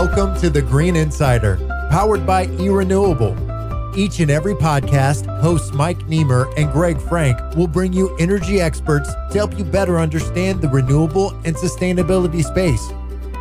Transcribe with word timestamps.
Welcome 0.00 0.38
to 0.42 0.48
the 0.48 0.62
Green 0.62 0.94
Insider, 0.94 1.56
powered 1.90 2.24
by 2.24 2.46
eRenewable. 2.46 3.34
Each 3.96 4.20
and 4.20 4.30
every 4.30 4.54
podcast, 4.54 5.26
hosts 5.40 5.72
Mike 5.72 5.98
Niemer 6.06 6.54
and 6.56 6.70
Greg 6.70 7.00
Frank 7.00 7.36
will 7.56 7.66
bring 7.66 7.92
you 7.92 8.16
energy 8.18 8.60
experts 8.60 9.12
to 9.12 9.32
help 9.34 9.58
you 9.58 9.64
better 9.64 9.98
understand 9.98 10.60
the 10.60 10.68
renewable 10.68 11.30
and 11.44 11.56
sustainability 11.56 12.44
space. 12.44 12.92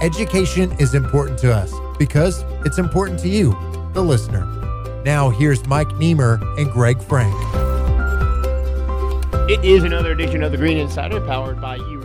Education 0.01 0.71
is 0.79 0.95
important 0.95 1.37
to 1.41 1.53
us 1.53 1.71
because 1.99 2.43
it's 2.65 2.79
important 2.79 3.19
to 3.19 3.29
you, 3.29 3.51
the 3.93 4.01
listener. 4.01 4.43
Now, 5.05 5.29
here's 5.29 5.63
Mike 5.67 5.89
Niemer 5.89 6.41
and 6.59 6.71
Greg 6.71 6.99
Frank. 7.03 7.35
It 9.47 9.63
is 9.63 9.83
another 9.83 10.11
edition 10.11 10.41
of 10.41 10.51
the 10.51 10.57
Green 10.57 10.77
Insider 10.77 11.21
powered 11.21 11.61
by 11.61 11.77
eRenewable. 11.77 11.96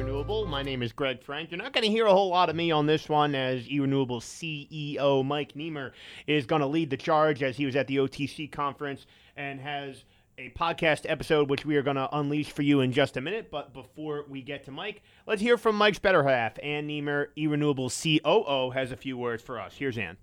My 0.63 0.67
name 0.67 0.85
is 0.85 0.93
Greg 0.93 1.21
Frank. 1.21 1.51
You're 1.51 1.59
not 1.59 1.73
going 1.73 1.83
to 1.83 1.91
hear 1.91 2.07
a 2.07 2.13
whole 2.13 2.29
lot 2.29 2.49
of 2.49 2.55
me 2.55 2.71
on 2.71 2.87
this 2.87 3.09
one 3.09 3.35
as 3.35 3.67
eRenewable 3.67 4.21
CEO 4.21 5.25
Mike 5.25 5.55
Niemer 5.55 5.91
is 6.29 6.47
going 6.47 6.61
to 6.61 6.69
lead 6.69 6.89
the 6.89 6.97
charge 6.97 7.43
as 7.43 7.57
he 7.57 7.67
was 7.67 7.75
at 7.75 7.89
the 7.89 7.97
OTC 7.97 8.49
conference 8.53 9.07
and 9.37 9.59
has 9.59 10.05
a 10.39 10.51
podcast 10.51 11.01
episode 11.09 11.51
which 11.51 11.67
we 11.67 11.77
are 11.77 11.83
going 11.83 11.97
to 11.97 12.09
unleash 12.17 12.53
for 12.53 12.63
you 12.63 12.79
in 12.79 12.93
just 12.93 13.17
a 13.17 13.21
minute. 13.21 13.51
But 13.51 13.75
before 13.75 14.25
we 14.29 14.41
get 14.41 14.65
to 14.67 14.71
Mike, 14.71 15.03
let's 15.27 15.43
hear 15.43 15.59
from 15.59 15.75
Mike's 15.75 15.99
better 15.99 16.23
half. 16.23 16.57
Ann 16.63 16.87
Niemer, 16.87 17.31
eRenewable 17.37 17.91
COO, 17.91 18.71
has 18.71 18.93
a 18.93 18.97
few 18.97 19.19
words 19.19 19.43
for 19.43 19.61
us. 19.61 19.75
Here's 19.77 19.99
Ann. 19.99 20.17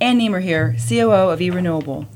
Ann 0.00 0.20
Niemer 0.20 0.40
here, 0.40 0.74
COO 0.88 1.28
of 1.28 1.40
eRenewable. 1.40 2.06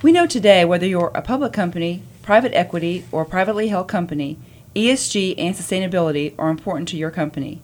We 0.00 0.10
know 0.10 0.26
today 0.26 0.64
whether 0.64 0.86
you're 0.86 1.12
a 1.14 1.20
public 1.20 1.52
company, 1.52 2.02
private 2.22 2.54
equity, 2.54 3.04
or 3.12 3.26
privately 3.26 3.68
held 3.68 3.88
company, 3.88 4.38
ESG 4.76 5.36
and 5.38 5.54
sustainability 5.54 6.34
are 6.38 6.50
important 6.50 6.86
to 6.88 6.98
your 6.98 7.10
company. 7.10 7.62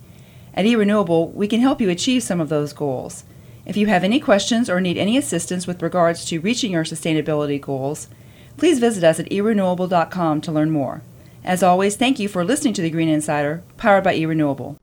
At 0.54 0.64
eRenewable, 0.64 1.34
we 1.34 1.46
can 1.46 1.60
help 1.60 1.78
you 1.78 1.90
achieve 1.90 2.22
some 2.22 2.40
of 2.40 2.48
those 2.48 2.72
goals. 2.72 3.24
If 3.66 3.76
you 3.76 3.86
have 3.88 4.02
any 4.02 4.18
questions 4.18 4.70
or 4.70 4.80
need 4.80 4.96
any 4.96 5.18
assistance 5.18 5.66
with 5.66 5.82
regards 5.82 6.24
to 6.24 6.40
reaching 6.40 6.72
your 6.72 6.84
sustainability 6.84 7.60
goals, 7.60 8.08
please 8.56 8.78
visit 8.78 9.04
us 9.04 9.20
at 9.20 9.28
erenewable.com 9.28 10.40
to 10.40 10.52
learn 10.52 10.70
more. 10.70 11.02
As 11.44 11.62
always, 11.62 11.96
thank 11.96 12.18
you 12.18 12.28
for 12.28 12.46
listening 12.46 12.72
to 12.74 12.82
the 12.82 12.88
Green 12.88 13.10
Insider, 13.10 13.62
powered 13.76 14.04
by 14.04 14.16
eRenewable. 14.16 14.78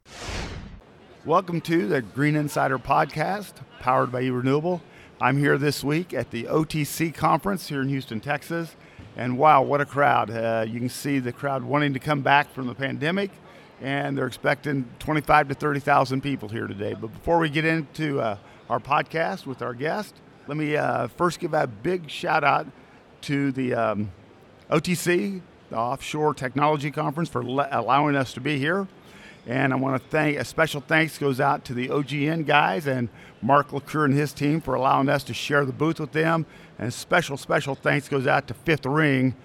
Welcome 1.25 1.61
to 1.61 1.87
the 1.87 2.03
Green 2.03 2.35
Insider 2.35 2.77
podcast, 2.77 3.53
powered 3.79 4.11
by 4.11 4.21
eRenewable. 4.21 4.81
I'm 5.19 5.39
here 5.39 5.57
this 5.57 5.83
week 5.83 6.13
at 6.13 6.29
the 6.29 6.43
OTC 6.43 7.11
conference 7.11 7.69
here 7.69 7.81
in 7.81 7.89
Houston, 7.89 8.19
Texas. 8.19 8.75
And 9.19 9.37
wow, 9.37 9.63
what 9.63 9.81
a 9.81 9.85
crowd. 9.85 10.31
Uh, 10.31 10.63
you 10.65 10.79
can 10.79 10.87
see 10.87 11.19
the 11.19 11.33
crowd 11.33 11.61
wanting 11.61 11.91
to 11.91 11.99
come 11.99 12.21
back 12.21 12.53
from 12.53 12.67
the 12.67 12.73
pandemic, 12.73 13.31
and 13.81 14.17
they're 14.17 14.27
expecting 14.27 14.85
25 14.99 15.49
to 15.49 15.55
30,000 15.55 16.21
people 16.21 16.47
here 16.47 16.67
today. 16.67 16.93
But 16.93 17.07
before 17.07 17.37
we 17.37 17.49
get 17.49 17.65
into 17.65 18.21
uh, 18.21 18.37
our 18.69 18.79
podcast 18.79 19.45
with 19.45 19.61
our 19.61 19.73
guest, 19.73 20.15
let 20.47 20.55
me 20.55 20.77
uh, 20.77 21.09
first 21.09 21.41
give 21.41 21.53
a 21.53 21.67
big 21.67 22.09
shout 22.09 22.45
out 22.45 22.65
to 23.23 23.51
the 23.51 23.73
um, 23.73 24.09
OTC, 24.71 25.41
the 25.69 25.75
Offshore 25.75 26.33
Technology 26.33 26.89
Conference, 26.89 27.27
for 27.27 27.43
le- 27.43 27.67
allowing 27.71 28.15
us 28.15 28.31
to 28.35 28.39
be 28.39 28.57
here. 28.57 28.87
And 29.49 29.73
I 29.73 29.77
want 29.77 29.99
to 29.99 30.09
thank 30.09 30.37
a 30.37 30.45
special 30.45 30.79
thanks 30.79 31.17
goes 31.17 31.41
out 31.41 31.65
to 31.65 31.73
the 31.73 31.87
OGN 31.87 32.45
guys 32.45 32.85
and 32.85 33.09
Mark 33.41 33.69
LaCure 33.69 34.05
and 34.05 34.13
his 34.13 34.31
team 34.31 34.61
for 34.61 34.75
allowing 34.75 35.09
us 35.09 35.23
to 35.23 35.33
share 35.33 35.65
the 35.65 35.73
booth 35.73 35.99
with 35.99 36.11
them. 36.11 36.45
And 36.77 36.93
special, 36.93 37.35
special 37.35 37.73
thanks 37.73 38.07
goes 38.07 38.27
out 38.27 38.47
to 38.49 38.53
Fifth 38.53 38.85
Ring 38.85 39.35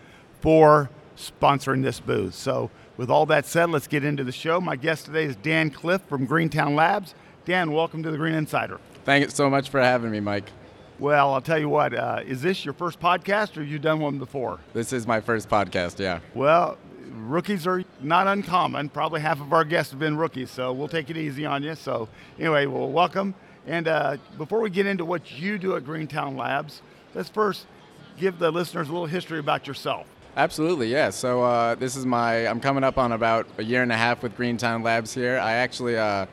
for 0.43 0.91
sponsoring 1.17 1.83
this 1.83 2.01
booth. 2.01 2.35
So, 2.35 2.71
with 2.99 3.09
all 3.09 3.25
that 3.27 3.47
said, 3.47 3.71
let's 3.71 3.87
get 3.87 4.05
into 4.05 4.25
the 4.25 4.31
show. 4.31 4.61
My 4.61 4.77
guest 4.77 5.07
today 5.07 5.25
is 5.25 5.37
Dan 5.37 5.71
Cliff 5.71 6.03
from 6.03 6.27
Greentown 6.27 6.77
Labs. 6.77 7.15
Dan, 7.47 7.73
welcome 7.73 8.03
to 8.03 8.11
the 8.11 8.19
Green 8.19 8.35
Insider. 8.35 8.81
Thank 9.07 9.25
you 9.25 9.31
so 9.31 9.49
much 9.49 9.71
for 9.71 9.81
having 9.81 10.11
me, 10.11 10.21
Mike. 10.21 10.53
Well, 10.99 11.33
I'll 11.33 11.41
tell 11.41 11.59
you 11.59 11.71
what, 11.71 11.95
uh, 11.95 12.21
is 12.25 12.43
this 12.43 12.65
your 12.65 12.75
first 12.75 13.01
podcast 13.01 13.57
or 13.57 13.63
have 13.63 13.69
you 13.71 13.79
done 13.79 14.01
one 14.01 14.19
before? 14.19 14.61
This 14.75 14.93
is 14.93 15.07
my 15.07 15.21
first 15.21 15.49
podcast, 15.49 15.99
yeah. 15.99 16.21
Well, 16.35 16.77
rookies 17.15 17.67
are 17.67 17.85
not 18.01 18.27
uncommon. 18.27 18.89
Probably 18.89 19.21
half 19.21 19.41
of 19.41 19.53
our 19.53 19.65
guests 19.65 19.93
have 19.93 20.01
been 20.01 20.17
rookies, 20.17 20.51
so 20.51 20.73
we'll 20.73 20.89
take 20.89 21.11
it 21.11 21.17
easy 21.17 21.47
on 21.47 21.63
you. 21.63 21.75
So, 21.75 22.09
anyway, 22.39 22.67
well, 22.67 22.91
welcome. 22.91 23.35
And 23.67 23.89
uh, 23.89 24.17
before 24.37 24.61
we 24.61 24.71
get 24.71 24.87
into 24.87 25.05
what 25.05 25.33
you 25.33 25.59
do 25.59 25.77
at 25.77 25.85
Greentown 25.85 26.37
Labs, 26.37 26.83
let's 27.15 27.29
first 27.29 27.67
give 28.19 28.39
the 28.39 28.51
listeners 28.51 28.89
a 28.89 28.93
little 28.93 29.07
history 29.07 29.39
about 29.39 29.67
yourself. 29.67 30.07
Absolutely, 30.37 30.89
yeah. 30.89 31.11
So 31.11 31.43
uh, 31.45 31.75
this 31.77 31.95
is 31.97 32.05
my, 32.05 32.47
I'm 32.47 32.61
coming 32.61 32.83
up 32.85 32.99
on 32.99 33.13
about 33.13 33.47
a 33.59 33.63
year 33.63 33.83
and 33.83 33.93
a 33.93 33.97
half 33.97 34.23
with 34.23 34.37
Greentown 34.37 34.83
Labs 34.83 35.15
here. 35.15 35.39
I 35.39 35.53
actually 35.55 35.97
uh, 35.97 36.27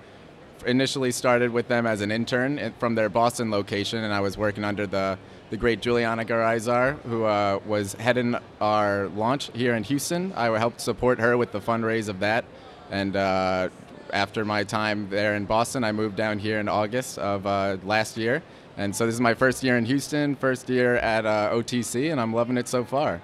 initially 0.65 1.11
started 1.11 1.51
with 1.51 1.67
them 1.67 1.85
as 1.85 2.01
an 2.01 2.11
intern 2.11 2.73
from 2.79 2.95
their 2.95 3.09
Boston 3.09 3.51
location, 3.51 4.03
and 4.03 4.13
I 4.13 4.19
was 4.19 4.37
working 4.37 4.63
under 4.63 4.87
the 4.87 5.17
the 5.51 5.57
great 5.57 5.81
Juliana 5.81 6.23
Garaizar, 6.23 6.97
who 7.01 7.25
uh, 7.25 7.59
was 7.65 7.93
heading 7.95 8.37
our 8.61 9.09
launch 9.09 9.51
here 9.53 9.75
in 9.75 9.83
Houston. 9.83 10.31
I 10.31 10.57
helped 10.57 10.79
support 10.79 11.19
her 11.19 11.37
with 11.37 11.51
the 11.51 11.59
fundraise 11.59 12.07
of 12.07 12.21
that. 12.21 12.45
And 12.89 13.17
uh, 13.17 13.67
after 14.13 14.45
my 14.45 14.63
time 14.63 15.09
there 15.09 15.35
in 15.35 15.43
Boston, 15.45 15.83
I 15.83 15.91
moved 15.91 16.15
down 16.15 16.39
here 16.39 16.61
in 16.61 16.69
August 16.69 17.19
of 17.19 17.45
uh, 17.45 17.77
last 17.83 18.15
year. 18.15 18.41
And 18.77 18.95
so 18.95 19.05
this 19.05 19.13
is 19.13 19.19
my 19.19 19.33
first 19.33 19.61
year 19.61 19.77
in 19.77 19.83
Houston, 19.83 20.37
first 20.37 20.69
year 20.69 20.95
at 20.95 21.25
uh, 21.25 21.51
OTC, 21.51 22.13
and 22.13 22.21
I'm 22.21 22.33
loving 22.33 22.57
it 22.57 22.69
so 22.69 22.85
far. 22.85 23.21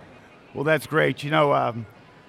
Well, 0.54 0.66
that's 0.66 0.86
great. 0.86 1.24
You 1.24 1.32
know, 1.32 1.54
um, 1.54 1.86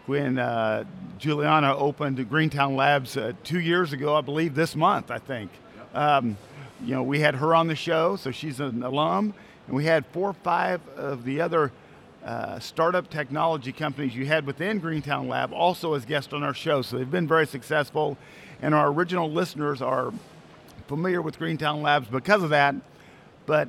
when 0.06 0.38
uh, 0.38 0.84
Juliana 1.18 1.76
opened 1.76 2.26
Greentown 2.28 2.76
Labs 2.76 3.16
uh, 3.16 3.32
two 3.42 3.58
years 3.58 3.92
ago, 3.92 4.14
I 4.14 4.20
believe 4.20 4.54
this 4.54 4.76
month, 4.76 5.10
I 5.10 5.18
think. 5.18 5.50
Um, 5.92 6.36
you 6.84 6.94
know, 6.94 7.02
we 7.02 7.18
had 7.18 7.34
her 7.34 7.52
on 7.56 7.66
the 7.66 7.74
show, 7.74 8.14
so 8.14 8.30
she's 8.30 8.60
an 8.60 8.84
alum 8.84 9.34
and 9.68 9.76
we 9.76 9.84
had 9.84 10.06
four 10.06 10.30
or 10.30 10.32
five 10.34 10.80
of 10.96 11.24
the 11.24 11.42
other 11.42 11.70
uh, 12.24 12.58
startup 12.58 13.08
technology 13.10 13.70
companies 13.70 14.16
you 14.16 14.26
had 14.26 14.46
within 14.46 14.78
Greentown 14.80 15.28
Lab 15.28 15.52
also 15.52 15.92
as 15.94 16.04
guests 16.04 16.32
on 16.32 16.42
our 16.42 16.54
show. 16.54 16.82
So 16.82 16.96
they've 16.96 17.10
been 17.10 17.28
very 17.28 17.46
successful, 17.46 18.16
and 18.60 18.74
our 18.74 18.88
original 18.88 19.30
listeners 19.30 19.80
are 19.82 20.12
familiar 20.88 21.20
with 21.20 21.38
Greentown 21.38 21.82
Labs 21.82 22.08
because 22.08 22.42
of 22.42 22.50
that. 22.50 22.74
But 23.44 23.68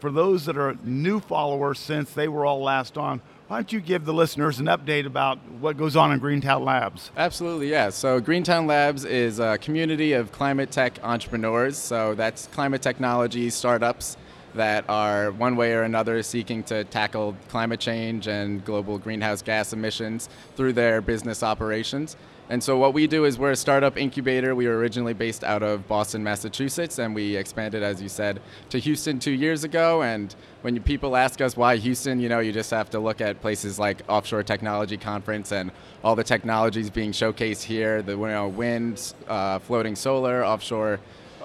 for 0.00 0.10
those 0.10 0.46
that 0.46 0.56
are 0.56 0.76
new 0.82 1.20
followers 1.20 1.78
since 1.78 2.12
they 2.12 2.26
were 2.26 2.46
all 2.46 2.62
last 2.62 2.96
on, 2.96 3.20
why 3.48 3.58
don't 3.58 3.72
you 3.72 3.80
give 3.80 4.04
the 4.06 4.14
listeners 4.14 4.60
an 4.60 4.66
update 4.66 5.06
about 5.06 5.38
what 5.60 5.76
goes 5.76 5.94
on 5.94 6.12
in 6.12 6.18
Greentown 6.18 6.64
Labs? 6.64 7.10
Absolutely, 7.16 7.70
yeah. 7.70 7.88
So, 7.90 8.20
Greentown 8.20 8.66
Labs 8.66 9.04
is 9.04 9.40
a 9.40 9.56
community 9.58 10.12
of 10.12 10.32
climate 10.32 10.70
tech 10.70 10.98
entrepreneurs. 11.02 11.78
So, 11.78 12.14
that's 12.14 12.46
climate 12.48 12.82
technology 12.82 13.48
startups 13.48 14.18
that 14.54 14.84
are 14.88 15.30
one 15.32 15.56
way 15.56 15.72
or 15.72 15.82
another 15.82 16.22
seeking 16.22 16.62
to 16.64 16.84
tackle 16.84 17.36
climate 17.48 17.80
change 17.80 18.26
and 18.26 18.64
global 18.64 18.98
greenhouse 18.98 19.42
gas 19.42 19.72
emissions 19.72 20.28
through 20.56 20.72
their 20.72 21.00
business 21.00 21.42
operations. 21.42 22.16
And 22.50 22.64
so, 22.64 22.78
what 22.78 22.94
we 22.94 23.06
do 23.06 23.26
is 23.26 23.38
we're 23.38 23.50
a 23.50 23.56
startup 23.56 23.98
incubator. 23.98 24.54
We 24.54 24.66
were 24.68 24.78
originally 24.78 25.12
based 25.12 25.44
out 25.44 25.62
of 25.62 25.86
Boston, 25.86 26.24
Massachusetts, 26.24 26.98
and 26.98 27.14
we 27.14 27.36
expanded, 27.36 27.82
as 27.82 28.00
you 28.00 28.08
said, 28.08 28.40
to 28.70 28.78
Houston 28.80 29.18
two 29.18 29.32
years 29.32 29.64
ago. 29.64 30.02
And 30.02 30.34
when 30.62 30.74
you, 30.74 30.80
people 30.80 31.14
ask 31.14 31.42
us 31.42 31.58
why 31.58 31.76
Houston, 31.76 32.20
you 32.20 32.30
know, 32.30 32.38
you 32.38 32.52
just 32.52 32.70
have 32.70 32.88
to 32.90 33.00
look 33.00 33.20
at 33.20 33.42
places 33.42 33.78
like 33.78 34.00
Offshore 34.08 34.44
Technology 34.44 34.96
Conference 34.96 35.52
and 35.52 35.70
all 36.02 36.16
the 36.16 36.24
technologies 36.24 36.88
being 36.88 37.12
showcased 37.12 37.64
here 37.64 38.00
the 38.00 38.12
you 38.12 38.26
know, 38.28 38.48
wind, 38.48 39.12
uh, 39.28 39.58
floating 39.58 39.94
solar, 39.94 40.42
offshore 40.42 41.00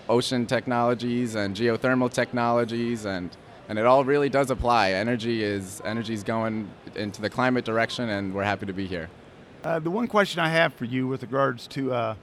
ocean 0.10 0.46
technologies 0.46 1.36
and 1.36 1.56
geothermal 1.56 2.12
technologies 2.12 3.06
and 3.06 3.36
and 3.70 3.80
it 3.80 3.86
all 3.86 4.04
really 4.04 4.30
does 4.30 4.52
apply. 4.52 4.92
Energy 4.92 5.44
is 5.44 5.82
energy 5.86 6.14
is 6.14 6.24
going 6.24 6.70
into 6.96 7.22
the 7.22 7.30
climate 7.30 7.66
direction, 7.66 8.10
and 8.10 8.34
we're 8.34 8.44
happy 8.44 8.66
to 8.66 8.74
be 8.74 8.88
here. 8.88 9.10
Uh, 9.64 9.80
the 9.80 9.90
one 9.90 10.08
question 10.08 10.42
I 10.42 10.50
have 10.50 10.74
for 10.74 10.86
you 10.86 11.08
with 11.08 11.22
regards 11.22 11.68
to 11.68 11.94
uh, 11.94 12.16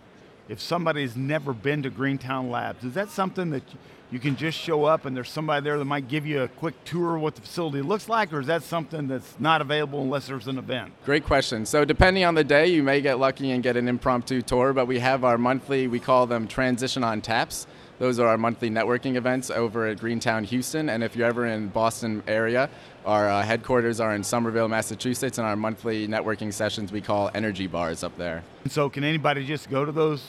if 0.50 0.61
somebody's 0.61 1.17
never 1.17 1.52
been 1.52 1.85
to 1.85 1.91
Greentown 1.91 2.50
Labs, 2.50 2.82
is 2.82 2.94
that 2.94 3.08
something 3.08 3.50
that 3.50 3.62
you 4.11 4.19
can 4.19 4.35
just 4.35 4.58
show 4.58 4.85
up 4.85 5.06
and 5.06 5.17
there's 5.17 5.31
somebody 5.31 5.62
there 5.62 5.79
that 5.79 5.85
might 5.85 6.08
give 6.08 6.26
you 6.26 6.43
a 6.43 6.49
quick 6.49 6.75
tour 6.85 7.14
of 7.14 7.23
what 7.23 7.37
the 7.37 7.41
facility 7.41 7.81
looks 7.81 8.08
like, 8.08 8.32
or 8.32 8.41
is 8.41 8.49
that 8.49 8.64
something 8.64 9.06
that's 9.06 9.38
not 9.38 9.61
available 9.61 10.02
unless 10.02 10.26
there's 10.26 10.49
an 10.49 10.58
event? 10.58 10.93
Great 11.05 11.25
question. 11.25 11.64
So, 11.64 11.85
depending 11.85 12.25
on 12.25 12.35
the 12.35 12.43
day, 12.43 12.67
you 12.67 12.82
may 12.82 13.00
get 13.00 13.20
lucky 13.20 13.52
and 13.52 13.62
get 13.62 13.76
an 13.76 13.87
impromptu 13.87 14.43
tour, 14.43 14.73
but 14.73 14.87
we 14.87 14.99
have 14.99 15.23
our 15.23 15.38
monthly, 15.38 15.87
we 15.87 16.00
call 16.00 16.26
them 16.26 16.49
Transition 16.49 17.05
on 17.05 17.20
Taps. 17.20 17.69
Those 18.00 18.19
are 18.19 18.26
our 18.26 18.38
monthly 18.38 18.70
networking 18.70 19.17
events 19.17 19.50
over 19.50 19.87
at 19.87 20.00
Greentown, 20.00 20.43
Houston. 20.44 20.88
And 20.88 21.05
if 21.05 21.14
you're 21.14 21.29
ever 21.29 21.44
in 21.44 21.69
Boston 21.69 22.23
area, 22.26 22.70
our 23.05 23.29
uh, 23.29 23.43
headquarters 23.43 24.00
are 24.00 24.14
in 24.14 24.25
Somerville, 24.25 24.69
Massachusetts, 24.69 25.37
and 25.37 25.47
our 25.47 25.55
monthly 25.55 26.08
networking 26.08 26.50
sessions 26.50 26.93
we 26.93 27.02
call 27.02 27.31
energy 27.35 27.67
bars 27.67 28.02
up 28.02 28.17
there. 28.17 28.43
So, 28.69 28.88
can 28.88 29.05
anybody 29.05 29.44
just 29.44 29.69
go 29.69 29.85
to 29.85 29.93
those 29.93 30.23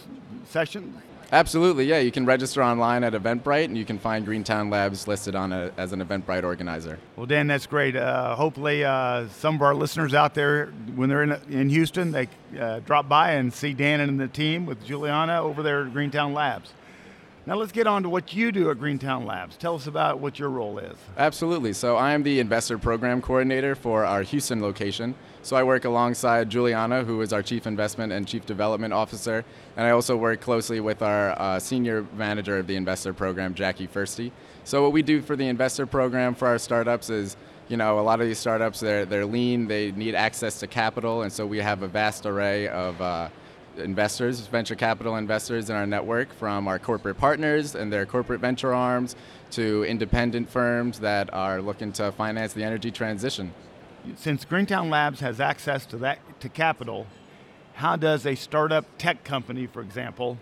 sessions? 0.43 1.01
Absolutely, 1.31 1.85
yeah. 1.85 1.99
You 1.99 2.11
can 2.11 2.25
register 2.25 2.61
online 2.61 3.05
at 3.05 3.13
Eventbrite, 3.13 3.63
and 3.63 3.77
you 3.77 3.85
can 3.85 3.97
find 3.97 4.25
Greentown 4.25 4.69
Labs 4.69 5.07
listed 5.07 5.33
on 5.33 5.53
a, 5.53 5.71
as 5.77 5.93
an 5.93 6.05
Eventbrite 6.05 6.43
organizer. 6.43 6.99
Well, 7.15 7.25
Dan, 7.25 7.47
that's 7.47 7.67
great. 7.67 7.95
Uh, 7.95 8.35
hopefully, 8.35 8.83
uh, 8.83 9.29
some 9.29 9.55
of 9.55 9.61
our 9.61 9.73
listeners 9.73 10.13
out 10.13 10.33
there, 10.33 10.65
when 10.95 11.07
they're 11.07 11.23
in, 11.23 11.37
in 11.49 11.69
Houston, 11.69 12.11
they 12.11 12.27
uh, 12.59 12.79
drop 12.79 13.07
by 13.07 13.31
and 13.31 13.53
see 13.53 13.71
Dan 13.71 14.01
and 14.01 14.19
the 14.19 14.27
team 14.27 14.65
with 14.65 14.83
Juliana 14.85 15.41
over 15.41 15.63
there 15.63 15.85
at 15.85 15.93
Greentown 15.93 16.33
Labs. 16.33 16.73
Now 17.47 17.55
let's 17.55 17.71
get 17.71 17.87
on 17.87 18.03
to 18.03 18.09
what 18.09 18.33
you 18.35 18.51
do 18.51 18.69
at 18.69 18.77
Greentown 18.77 19.25
Labs. 19.25 19.57
Tell 19.57 19.73
us 19.73 19.87
about 19.87 20.19
what 20.19 20.37
your 20.37 20.49
role 20.49 20.77
is. 20.77 20.95
Absolutely. 21.17 21.73
So 21.73 21.97
I 21.97 22.11
am 22.11 22.21
the 22.21 22.39
investor 22.39 22.77
program 22.77 23.19
coordinator 23.19 23.73
for 23.73 24.05
our 24.05 24.21
Houston 24.21 24.61
location. 24.61 25.15
So 25.41 25.55
I 25.55 25.63
work 25.63 25.85
alongside 25.85 26.51
Juliana, 26.51 27.03
who 27.03 27.19
is 27.21 27.33
our 27.33 27.41
chief 27.41 27.65
investment 27.65 28.13
and 28.13 28.27
chief 28.27 28.45
development 28.45 28.93
officer, 28.93 29.43
and 29.75 29.87
I 29.87 29.89
also 29.89 30.15
work 30.15 30.39
closely 30.39 30.79
with 30.79 31.01
our 31.01 31.31
uh, 31.31 31.57
senior 31.57 32.05
manager 32.15 32.59
of 32.59 32.67
the 32.67 32.75
investor 32.75 33.11
program, 33.11 33.55
Jackie 33.55 33.87
Firsty. 33.87 34.31
So 34.63 34.83
what 34.83 34.91
we 34.91 35.01
do 35.01 35.19
for 35.19 35.35
the 35.35 35.47
investor 35.47 35.87
program 35.87 36.35
for 36.35 36.47
our 36.47 36.59
startups 36.59 37.09
is 37.09 37.37
you 37.69 37.77
know, 37.77 37.99
a 37.99 38.01
lot 38.01 38.19
of 38.19 38.27
these 38.27 38.37
startups, 38.37 38.81
they're, 38.81 39.05
they're 39.05 39.25
lean, 39.25 39.65
they 39.65 39.91
need 39.93 40.13
access 40.13 40.59
to 40.59 40.67
capital, 40.67 41.21
and 41.21 41.31
so 41.31 41.47
we 41.47 41.57
have 41.59 41.81
a 41.83 41.87
vast 41.87 42.25
array 42.25 42.67
of 42.67 43.01
uh, 43.01 43.29
investors, 43.77 44.39
venture 44.47 44.75
capital 44.75 45.15
investors 45.15 45.69
in 45.69 45.75
our 45.75 45.85
network, 45.85 46.33
from 46.33 46.67
our 46.67 46.79
corporate 46.79 47.17
partners 47.17 47.75
and 47.75 47.91
their 47.91 48.05
corporate 48.05 48.41
venture 48.41 48.73
arms 48.73 49.15
to 49.51 49.83
independent 49.85 50.49
firms 50.49 50.99
that 50.99 51.33
are 51.33 51.61
looking 51.61 51.91
to 51.93 52.11
finance 52.11 52.53
the 52.53 52.63
energy 52.63 52.91
transition. 52.91 53.53
Since 54.15 54.45
Greentown 54.45 54.89
Labs 54.89 55.19
has 55.19 55.39
access 55.39 55.85
to 55.87 55.97
that 55.97 56.19
to 56.39 56.49
capital, 56.49 57.07
how 57.73 57.95
does 57.95 58.25
a 58.25 58.35
startup 58.35 58.85
tech 58.97 59.23
company, 59.23 59.67
for 59.67 59.81
example, 59.81 60.37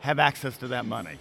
have 0.00 0.18
access 0.18 0.56
to 0.58 0.68
that 0.68 0.86
money? 0.86 1.18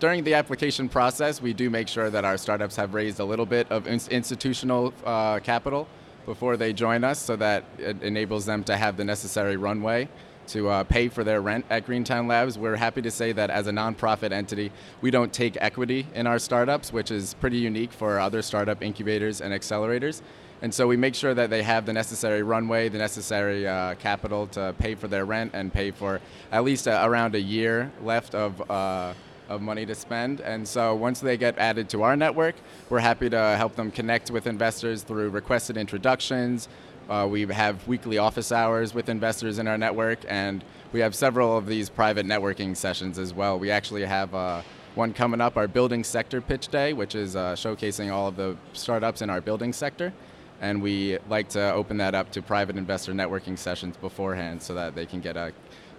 During 0.00 0.24
the 0.24 0.34
application 0.34 0.88
process, 0.88 1.40
we 1.40 1.52
do 1.52 1.70
make 1.70 1.88
sure 1.88 2.10
that 2.10 2.24
our 2.24 2.36
startups 2.36 2.76
have 2.76 2.92
raised 2.92 3.20
a 3.20 3.24
little 3.24 3.46
bit 3.46 3.70
of 3.70 3.86
institutional 3.86 4.92
uh, 5.04 5.38
capital 5.38 5.86
before 6.26 6.56
they 6.56 6.72
join 6.72 7.04
us 7.04 7.18
so 7.18 7.36
that 7.36 7.64
it 7.78 8.02
enables 8.02 8.44
them 8.44 8.64
to 8.64 8.76
have 8.76 8.96
the 8.96 9.04
necessary 9.04 9.56
runway 9.56 10.08
to 10.48 10.68
uh, 10.68 10.84
pay 10.84 11.08
for 11.08 11.24
their 11.24 11.40
rent 11.40 11.64
at 11.70 11.86
Greentown 11.86 12.26
Labs. 12.26 12.58
We're 12.58 12.76
happy 12.76 13.02
to 13.02 13.10
say 13.10 13.32
that 13.32 13.50
as 13.50 13.66
a 13.66 13.70
nonprofit 13.70 14.32
entity, 14.32 14.72
we 15.00 15.10
don't 15.10 15.32
take 15.32 15.56
equity 15.60 16.06
in 16.14 16.26
our 16.26 16.38
startups, 16.38 16.92
which 16.92 17.10
is 17.10 17.34
pretty 17.34 17.58
unique 17.58 17.92
for 17.92 18.18
other 18.18 18.42
startup 18.42 18.82
incubators 18.82 19.40
and 19.40 19.52
accelerators. 19.52 20.22
And 20.62 20.72
so 20.72 20.86
we 20.86 20.96
make 20.96 21.16
sure 21.16 21.34
that 21.34 21.50
they 21.50 21.62
have 21.64 21.86
the 21.86 21.92
necessary 21.92 22.42
runway, 22.42 22.88
the 22.88 22.98
necessary 22.98 23.66
uh, 23.66 23.94
capital 23.96 24.46
to 24.48 24.74
pay 24.78 24.94
for 24.94 25.08
their 25.08 25.24
rent 25.24 25.50
and 25.54 25.72
pay 25.72 25.90
for 25.90 26.20
at 26.52 26.62
least 26.62 26.86
a, 26.86 27.04
around 27.04 27.34
a 27.34 27.40
year 27.40 27.90
left 28.02 28.34
of. 28.34 28.70
Uh, 28.70 29.14
of 29.48 29.60
money 29.60 29.84
to 29.84 29.94
spend. 29.94 30.40
And 30.40 30.66
so 30.66 30.94
once 30.94 31.20
they 31.20 31.36
get 31.36 31.58
added 31.58 31.88
to 31.90 32.02
our 32.02 32.16
network, 32.16 32.54
we're 32.88 33.00
happy 33.00 33.28
to 33.30 33.56
help 33.56 33.76
them 33.76 33.90
connect 33.90 34.30
with 34.30 34.46
investors 34.46 35.02
through 35.02 35.30
requested 35.30 35.76
introductions, 35.76 36.68
uh, 37.08 37.26
we 37.28 37.46
have 37.46 37.86
weekly 37.86 38.18
office 38.18 38.52
hours 38.52 38.94
with 38.94 39.08
investors 39.08 39.58
in 39.58 39.68
our 39.68 39.78
network, 39.78 40.18
and 40.28 40.64
we 40.92 41.00
have 41.00 41.14
several 41.14 41.56
of 41.56 41.66
these 41.66 41.90
private 41.90 42.26
networking 42.26 42.76
sessions 42.76 43.18
as 43.18 43.32
well. 43.32 43.58
We 43.58 43.70
actually 43.70 44.04
have 44.04 44.34
uh, 44.34 44.62
one 44.94 45.12
coming 45.12 45.40
up, 45.40 45.56
our 45.56 45.68
building 45.68 46.04
sector 46.04 46.40
pitch 46.40 46.68
day, 46.68 46.92
which 46.92 47.14
is 47.14 47.36
uh, 47.36 47.54
showcasing 47.54 48.12
all 48.12 48.28
of 48.28 48.36
the 48.36 48.56
startups 48.72 49.22
in 49.22 49.30
our 49.30 49.40
building 49.40 49.72
sector. 49.72 50.12
And 50.60 50.80
we 50.80 51.18
like 51.28 51.48
to 51.50 51.72
open 51.72 51.96
that 51.96 52.14
up 52.14 52.30
to 52.32 52.42
private 52.42 52.76
investor 52.76 53.12
networking 53.12 53.58
sessions 53.58 53.96
beforehand 53.96 54.62
so 54.62 54.74
that 54.74 54.94
they 54.94 55.06
can 55.06 55.20
get 55.20 55.36
a 55.36 55.52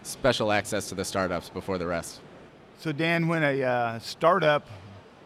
special 0.04 0.52
access 0.52 0.88
to 0.90 0.96
the 0.96 1.04
startups 1.04 1.50
before 1.50 1.78
the 1.78 1.88
rest. 1.88 2.22
So, 2.80 2.92
Dan, 2.92 3.28
when 3.28 3.44
a 3.44 3.64
uh, 3.64 4.00
startup 4.00 4.68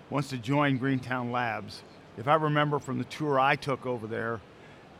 wants 0.09 0.29
to 0.29 0.37
join 0.37 0.77
Greentown 0.77 1.31
Labs, 1.31 1.81
if 2.17 2.27
I 2.27 2.35
remember 2.35 2.79
from 2.79 2.97
the 2.97 3.03
tour 3.05 3.39
I 3.39 3.55
took 3.55 3.85
over 3.85 4.07
there, 4.07 4.39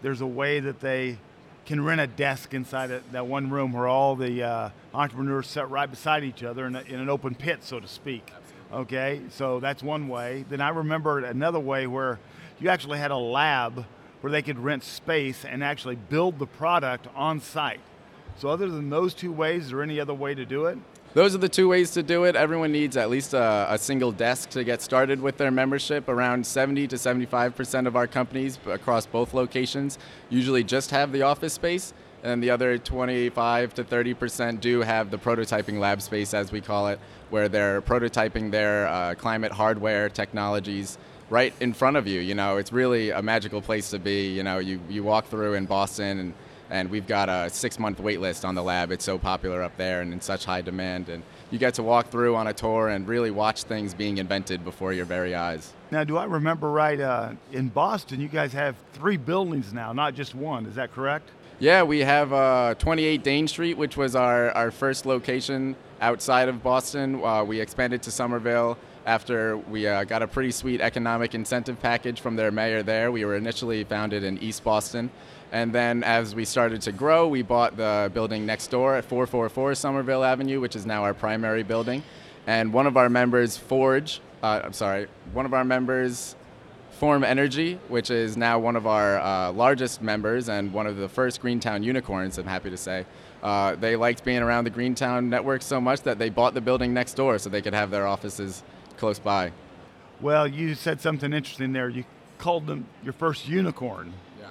there's 0.01 0.21
a 0.21 0.27
way 0.27 0.59
that 0.59 0.79
they 0.79 1.17
can 1.65 1.83
rent 1.83 1.99
a 1.99 2.07
desk 2.07 2.53
inside 2.53 3.01
that 3.11 3.27
one 3.27 3.49
room 3.49 3.73
where 3.73 3.87
all 3.87 4.15
the 4.15 4.41
uh, 4.41 4.69
entrepreneurs 4.93 5.47
sit 5.47 5.67
right 5.67 5.89
beside 5.89 6.23
each 6.23 6.43
other 6.43 6.65
in, 6.65 6.75
a, 6.75 6.81
in, 6.81 6.99
an 6.99 7.09
open 7.09 7.35
pit, 7.35 7.59
so 7.61 7.79
to 7.79 7.87
speak. 7.87 8.31
Okay, 8.71 9.21
so 9.29 9.59
that's 9.59 9.83
one 9.83 10.07
way. 10.07 10.45
Then 10.49 10.61
I 10.61 10.69
remember 10.69 11.19
another 11.19 11.59
way 11.59 11.87
where 11.87 12.19
you 12.59 12.69
actually 12.69 12.99
had 12.99 13.11
a 13.11 13.17
lab 13.17 13.85
where 14.21 14.31
they 14.31 14.41
could 14.41 14.59
rent 14.59 14.83
space 14.83 15.45
and 15.45 15.63
actually 15.63 15.95
build 15.95 16.39
the 16.39 16.47
product 16.47 17.07
on 17.15 17.39
site. 17.39 17.81
So, 18.37 18.49
other 18.49 18.69
than 18.69 18.89
those 18.89 19.13
two 19.13 19.31
ways, 19.31 19.65
is 19.65 19.69
there 19.71 19.81
any 19.81 19.99
other 19.99 20.13
way 20.13 20.35
to 20.35 20.45
do 20.45 20.65
it? 20.65 20.77
Those 21.13 21.33
are 21.33 21.39
the 21.39 21.49
two 21.49 21.67
ways 21.67 21.91
to 21.91 22.03
do 22.03 22.25
it. 22.25 22.35
Everyone 22.35 22.71
needs 22.71 22.95
at 22.97 23.09
least 23.09 23.33
a, 23.33 23.67
a, 23.69 23.77
single 23.77 24.11
desk 24.11 24.49
to 24.49 24.63
get 24.63 24.81
started 24.81 25.19
with 25.21 25.37
their 25.37 25.49
membership. 25.49 26.09
Around 26.09 26.45
70 26.45 26.87
to 26.89 26.95
75% 26.95 27.87
of 27.87 27.95
our 27.95 28.07
companies 28.07 28.59
across 28.67 29.05
both 29.05 29.33
locations 29.33 29.97
usually 30.29 30.63
just 30.63 30.91
have 30.91 31.11
the 31.11 31.23
office 31.23 31.53
space, 31.53 31.93
and 32.23 32.43
the 32.43 32.49
other 32.49 32.77
25 32.77 33.73
to 33.75 33.83
30% 33.83 34.59
do 34.59 34.81
have 34.81 35.09
the 35.09 35.17
prototyping 35.17 35.79
lab 35.79 36.01
space, 36.01 36.33
as 36.33 36.51
we 36.51 36.61
call 36.61 36.87
it, 36.89 36.99
where 37.29 37.47
they're 37.49 37.81
prototyping 37.81 38.51
their 38.51 38.87
uh, 38.87 39.15
climate 39.15 39.51
hardware 39.51 40.09
technologies 40.09 40.97
right 41.29 41.53
in 41.59 41.73
front 41.73 41.97
of 41.97 42.05
you. 42.05 42.19
You 42.19 42.35
know, 42.35 42.57
it's 42.57 42.71
really 42.71 43.09
a 43.11 43.21
magical 43.21 43.61
place 43.61 43.89
to 43.91 43.99
be. 43.99 44.29
You 44.29 44.43
know, 44.43 44.59
you, 44.59 44.79
you 44.89 45.03
walk 45.03 45.27
through 45.27 45.53
in 45.53 45.65
Boston 45.65 46.19
and 46.19 46.33
and 46.69 46.89
we've 46.89 47.07
got 47.07 47.29
a 47.29 47.49
six 47.49 47.79
month 47.79 47.99
wait 47.99 48.19
list 48.19 48.45
on 48.45 48.55
the 48.55 48.63
lab. 48.63 48.91
It's 48.91 49.05
so 49.05 49.17
popular 49.17 49.61
up 49.61 49.75
there 49.77 50.01
and 50.01 50.13
in 50.13 50.21
such 50.21 50.45
high 50.45 50.61
demand. 50.61 51.09
And 51.09 51.23
you 51.51 51.59
get 51.59 51.75
to 51.75 51.83
walk 51.83 52.09
through 52.09 52.35
on 52.35 52.47
a 52.47 52.53
tour 52.53 52.89
and 52.89 53.07
really 53.07 53.31
watch 53.31 53.63
things 53.63 53.93
being 53.93 54.17
invented 54.17 54.63
before 54.63 54.93
your 54.93 55.05
very 55.05 55.33
eyes. 55.35 55.73
Now, 55.91 56.03
do 56.03 56.17
I 56.17 56.25
remember 56.25 56.69
right? 56.69 56.99
Uh, 56.99 57.31
in 57.51 57.69
Boston, 57.69 58.19
you 58.19 58.27
guys 58.27 58.51
have 58.53 58.75
three 58.93 59.17
buildings 59.17 59.71
now, 59.71 59.93
not 59.93 60.13
just 60.13 60.35
one. 60.35 60.65
Is 60.65 60.75
that 60.75 60.91
correct? 60.91 61.29
Yeah, 61.59 61.83
we 61.83 61.99
have 62.01 62.33
uh, 62.33 62.75
28 62.77 63.23
Dane 63.23 63.47
Street, 63.47 63.77
which 63.77 63.97
was 63.97 64.15
our, 64.15 64.51
our 64.51 64.69
first 64.69 65.05
location 65.05 65.75
outside 66.01 66.49
of 66.49 66.61
Boston. 66.61 67.23
Uh, 67.23 67.43
we 67.43 67.59
expanded 67.59 68.03
to 68.03 68.11
Somerville 68.11 68.77
after 69.07 69.57
we 69.57 69.87
uh, 69.87 70.03
got 70.03 70.21
a 70.21 70.27
pretty 70.27 70.51
sweet 70.51 70.81
economic 70.81 71.33
incentive 71.33 71.81
package 71.81 72.19
from 72.19 72.35
their 72.35 72.51
mayor 72.51 72.83
there. 72.83 73.09
We 73.09 73.23
were 73.23 73.37
initially 73.37 73.85
founded 73.85 74.25
in 74.25 74.37
East 74.39 74.65
Boston. 74.65 75.09
And 75.53 75.71
then 75.71 76.03
as 76.03 76.35
we 76.35 76.43
started 76.43 76.81
to 76.81 76.91
grow, 76.91 77.25
we 77.25 77.41
bought 77.41 77.77
the 77.77 78.11
building 78.13 78.45
next 78.45 78.67
door 78.67 78.95
at 78.95 79.05
444 79.05 79.75
Somerville 79.75 80.25
Avenue, 80.25 80.59
which 80.59 80.75
is 80.75 80.85
now 80.85 81.05
our 81.05 81.13
primary 81.13 81.63
building. 81.63 82.03
And 82.47 82.73
one 82.73 82.85
of 82.85 82.97
our 82.97 83.09
members, 83.09 83.55
Forge, 83.55 84.19
uh, 84.43 84.59
I'm 84.65 84.73
sorry, 84.73 85.07
one 85.31 85.45
of 85.45 85.53
our 85.53 85.63
members, 85.63 86.35
Form 86.91 87.23
Energy, 87.23 87.79
which 87.87 88.11
is 88.11 88.35
now 88.35 88.59
one 88.59 88.75
of 88.75 88.87
our 88.87 89.19
uh, 89.19 89.53
largest 89.53 90.01
members 90.01 90.49
and 90.49 90.73
one 90.73 90.85
of 90.85 90.97
the 90.97 91.07
first 91.07 91.39
Greentown 91.39 91.81
unicorns, 91.81 92.37
I'm 92.37 92.45
happy 92.45 92.71
to 92.71 92.77
say. 92.77 93.05
Uh, 93.41 93.75
they 93.75 93.95
liked 93.95 94.25
being 94.25 94.39
around 94.39 94.65
the 94.65 94.69
Greentown 94.69 95.29
network 95.29 95.61
so 95.61 95.79
much 95.79 96.01
that 96.01 96.19
they 96.19 96.29
bought 96.29 96.53
the 96.53 96.61
building 96.61 96.93
next 96.93 97.13
door 97.13 97.37
so 97.37 97.49
they 97.49 97.61
could 97.61 97.73
have 97.73 97.89
their 97.89 98.07
offices 98.07 98.63
close 98.97 99.19
by. 99.19 99.51
Well, 100.19 100.47
you 100.47 100.75
said 100.75 100.99
something 100.99 101.31
interesting 101.31 101.73
there. 101.73 101.89
You 101.89 102.03
called 102.37 102.67
them 102.67 102.85
your 103.03 103.13
first 103.13 103.47
unicorn. 103.47 104.13
Yeah. 104.39 104.47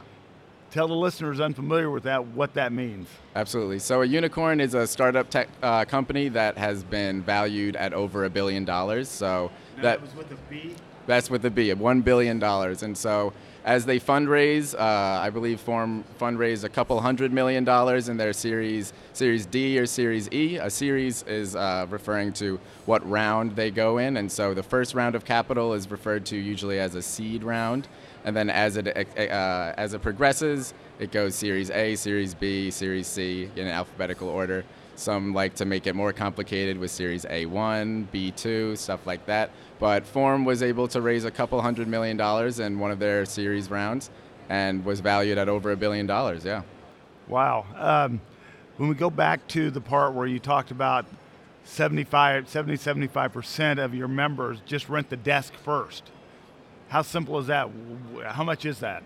Tell 0.71 0.89
the 0.89 0.95
listeners 0.95 1.41
unfamiliar 1.41 1.91
with 1.91 2.05
that 2.05 2.27
what 2.29 2.55
that 2.55 2.73
means. 2.73 3.09
Absolutely. 3.35 3.79
So, 3.81 4.03
a 4.03 4.07
unicorn 4.07 4.61
is 4.61 4.75
a 4.75 4.87
startup 4.87 5.29
tech 5.29 5.49
uh, 5.63 5.85
company 5.85 6.29
that 6.31 6.57
has 6.57 6.85
been 6.85 7.23
valued 7.23 7.77
at 7.77 7.93
over 7.93 8.25
a 8.25 8.31
billion 8.31 8.65
dollars. 8.65 9.09
So 9.09 9.51
now 9.77 9.83
that 9.83 10.01
was 10.01 10.15
with 10.15 10.31
a 10.31 10.37
B. 10.49 10.75
That's 11.07 11.31
with 11.31 11.45
a 11.45 11.51
B, 11.51 11.73
one 11.73 12.01
billion 12.01 12.39
dollars. 12.39 12.83
And 12.83 12.97
so, 12.97 13.33
as 13.65 13.85
they 13.85 13.99
fundraise, 13.99 14.75
uh, 14.75 15.21
I 15.21 15.31
believe 15.31 15.61
Form 15.61 16.05
fundraise 16.21 16.63
a 16.65 16.69
couple 16.69 17.01
hundred 17.01 17.33
million 17.33 17.65
dollars 17.65 18.09
in 18.09 18.17
their 18.17 18.33
series, 18.33 18.93
Series 19.13 19.47
D 19.47 19.79
or 19.79 19.87
Series 19.87 20.31
E. 20.33 20.57
A 20.57 20.71
series 20.71 21.23
is 21.25 21.57
uh, 21.57 21.87
referring 21.89 22.33
to 22.35 22.61
what 22.85 23.09
round 23.09 23.57
they 23.57 23.71
go 23.71 23.99
in, 23.99 24.17
and 24.17 24.31
so 24.31 24.55
the 24.55 24.63
first 24.63 24.95
round 24.95 25.15
of 25.15 25.25
capital 25.25 25.73
is 25.73 25.91
referred 25.91 26.27
to 26.27 26.37
usually 26.37 26.79
as 26.79 26.95
a 26.95 27.03
seed 27.03 27.43
round 27.43 27.89
and 28.27 28.37
then 28.37 28.51
as 28.51 28.77
it 28.77 28.89
uh, 28.89 29.73
as 29.79 29.95
it 29.95 30.03
progresses, 30.03 30.75
it 30.99 31.13
goes 31.13 31.35
Series 31.37 31.71
A, 31.71 31.95
Series 31.95 32.35
B, 32.35 32.71
Series 32.73 33.07
C 33.07 33.49
in 33.55 33.69
alphabetical 33.69 34.29
order. 34.29 34.65
Some 34.99 35.35
like 35.35 35.55
to 35.57 35.65
make 35.65 35.87
it 35.87 35.95
more 35.95 36.13
complicated 36.13 36.79
with 36.79 36.91
Series 36.91 37.25
A1, 37.25 38.07
B2, 38.13 38.77
stuff 38.79 39.07
like 39.07 39.27
that. 39.27 39.51
But 39.79 40.07
Form 40.07 40.45
was 40.45 40.63
able 40.63 40.89
to 40.89 41.01
raise 41.01 41.25
a 41.25 41.31
couple 41.31 41.61
hundred 41.61 41.89
million 41.89 42.17
dollars 42.17 42.61
in 42.61 42.79
one 42.79 42.91
of 42.91 42.99
their 42.99 43.25
series 43.25 43.71
rounds, 43.71 44.11
and 44.49 44.85
was 44.85 45.01
valued 45.01 45.39
at 45.39 45.49
over 45.49 45.73
a 45.73 45.77
billion 45.77 46.07
dollars. 46.07 46.45
Yeah. 46.45 46.63
Wow. 47.29 47.67
Um, 47.77 48.21
when 48.77 48.89
we 48.89 48.95
go 48.95 49.11
back 49.11 49.47
to 49.49 49.71
the 49.71 49.81
part 49.81 50.15
where 50.15 50.27
you 50.27 50.39
talked 50.39 50.71
about 50.71 51.07
75, 51.65 52.49
70, 52.49 52.77
75% 52.77 53.85
of 53.85 53.95
your 53.95 54.09
members 54.09 54.61
just 54.65 54.89
rent 54.89 55.11
the 55.11 55.17
desk 55.17 55.55
first. 55.55 56.05
How 56.89 57.03
simple 57.03 57.39
is 57.39 57.49
that? 57.49 57.69
How 58.27 58.45
much 58.45 58.65
is 58.65 58.79
that? 58.81 59.03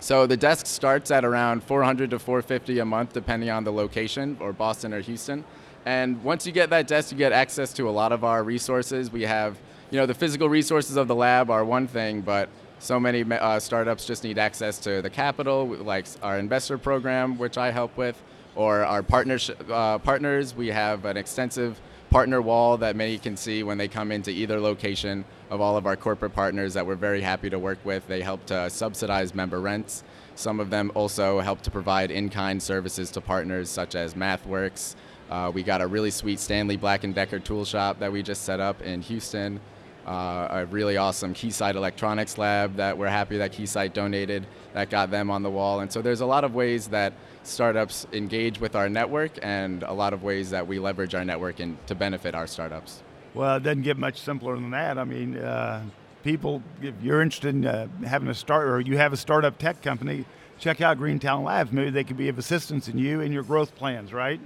So 0.00 0.26
the 0.26 0.36
desk 0.36 0.66
starts 0.66 1.10
at 1.10 1.24
around 1.24 1.64
400 1.64 2.10
to 2.10 2.18
450 2.18 2.78
a 2.78 2.84
month, 2.84 3.12
depending 3.12 3.50
on 3.50 3.64
the 3.64 3.72
location, 3.72 4.36
or 4.40 4.52
Boston 4.52 4.94
or 4.94 5.00
Houston. 5.00 5.44
And 5.84 6.22
once 6.22 6.46
you 6.46 6.52
get 6.52 6.70
that 6.70 6.86
desk, 6.86 7.10
you 7.10 7.18
get 7.18 7.32
access 7.32 7.72
to 7.74 7.88
a 7.88 7.90
lot 7.90 8.12
of 8.12 8.22
our 8.22 8.44
resources. 8.44 9.10
We 9.10 9.22
have, 9.22 9.58
you 9.90 9.98
know, 9.98 10.06
the 10.06 10.14
physical 10.14 10.48
resources 10.48 10.96
of 10.96 11.08
the 11.08 11.14
lab 11.14 11.50
are 11.50 11.64
one 11.64 11.88
thing, 11.88 12.20
but 12.20 12.48
so 12.78 13.00
many 13.00 13.24
uh, 13.24 13.58
startups 13.58 14.04
just 14.06 14.22
need 14.22 14.38
access 14.38 14.78
to 14.80 15.02
the 15.02 15.10
capital, 15.10 15.66
like 15.66 16.06
our 16.22 16.38
investor 16.38 16.78
program, 16.78 17.36
which 17.36 17.58
I 17.58 17.72
help 17.72 17.96
with, 17.96 18.22
or 18.54 18.84
our 18.84 19.02
partnership, 19.02 19.68
uh, 19.68 19.98
partners. 19.98 20.54
We 20.54 20.68
have 20.68 21.04
an 21.06 21.16
extensive 21.16 21.80
partner 22.10 22.40
wall 22.40 22.76
that 22.78 22.96
many 22.96 23.18
can 23.18 23.36
see 23.36 23.62
when 23.62 23.78
they 23.78 23.88
come 23.88 24.10
into 24.10 24.30
either 24.30 24.58
location 24.60 25.24
of 25.50 25.60
all 25.60 25.76
of 25.76 25.86
our 25.86 25.96
corporate 25.96 26.34
partners 26.34 26.74
that 26.74 26.86
we're 26.86 26.94
very 26.94 27.20
happy 27.20 27.50
to 27.50 27.58
work 27.58 27.78
with. 27.84 28.06
They 28.06 28.22
help 28.22 28.46
to 28.46 28.70
subsidize 28.70 29.34
member 29.34 29.60
rents. 29.60 30.02
Some 30.34 30.60
of 30.60 30.70
them 30.70 30.92
also 30.94 31.40
help 31.40 31.62
to 31.62 31.70
provide 31.70 32.10
in-kind 32.10 32.62
services 32.62 33.10
to 33.12 33.20
partners 33.20 33.68
such 33.68 33.94
as 33.94 34.14
MathWorks. 34.14 34.94
Uh, 35.30 35.50
we 35.52 35.62
got 35.62 35.82
a 35.82 35.86
really 35.86 36.10
sweet 36.10 36.40
Stanley 36.40 36.76
Black 36.76 37.02
& 37.02 37.14
Decker 37.14 37.40
tool 37.40 37.64
shop 37.64 37.98
that 37.98 38.10
we 38.10 38.22
just 38.22 38.44
set 38.44 38.60
up 38.60 38.80
in 38.80 39.02
Houston. 39.02 39.60
Uh, 40.08 40.48
a 40.50 40.66
really 40.66 40.96
awesome 40.96 41.34
Keysight 41.34 41.74
Electronics 41.74 42.38
lab 42.38 42.76
that 42.76 42.96
we're 42.96 43.08
happy 43.08 43.36
that 43.36 43.52
Keysight 43.52 43.92
donated 43.92 44.46
that 44.72 44.88
got 44.88 45.10
them 45.10 45.30
on 45.30 45.42
the 45.42 45.50
wall. 45.50 45.80
And 45.80 45.92
so 45.92 46.00
there's 46.00 46.22
a 46.22 46.26
lot 46.26 46.44
of 46.44 46.54
ways 46.54 46.88
that 46.88 47.12
startups 47.42 48.06
engage 48.14 48.58
with 48.58 48.74
our 48.74 48.88
network 48.88 49.32
and 49.42 49.82
a 49.82 49.92
lot 49.92 50.14
of 50.14 50.22
ways 50.22 50.48
that 50.48 50.66
we 50.66 50.78
leverage 50.78 51.14
our 51.14 51.26
network 51.26 51.60
in, 51.60 51.76
to 51.88 51.94
benefit 51.94 52.34
our 52.34 52.46
startups. 52.46 53.02
Well, 53.34 53.56
it 53.56 53.64
doesn't 53.64 53.82
get 53.82 53.98
much 53.98 54.18
simpler 54.18 54.54
than 54.54 54.70
that. 54.70 54.96
I 54.96 55.04
mean, 55.04 55.36
uh, 55.36 55.84
people, 56.24 56.62
if 56.80 56.94
you're 57.02 57.20
interested 57.20 57.54
in 57.54 57.66
uh, 57.66 57.88
having 58.06 58.28
a 58.28 58.34
start 58.34 58.66
or 58.66 58.80
you 58.80 58.96
have 58.96 59.12
a 59.12 59.16
startup 59.18 59.58
tech 59.58 59.82
company, 59.82 60.24
check 60.58 60.80
out 60.80 60.96
Greentown 60.96 61.44
Labs. 61.44 61.70
Maybe 61.70 61.90
they 61.90 62.04
could 62.04 62.16
be 62.16 62.30
of 62.30 62.38
assistance 62.38 62.88
in 62.88 62.96
you 62.96 63.20
and 63.20 63.34
your 63.34 63.42
growth 63.42 63.74
plans, 63.74 64.14
right? 64.14 64.40